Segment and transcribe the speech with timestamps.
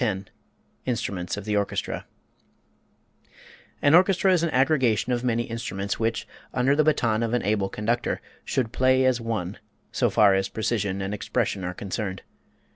[0.03, 0.31] X
[0.87, 2.07] INSTRUMENTS OF THE ORCHESTRA
[3.83, 7.69] An orchestra is an aggregation of many instruments which, under the baton of an able
[7.69, 9.59] conductor, should play as one,
[9.91, 12.23] so far as precision and expression are concerned.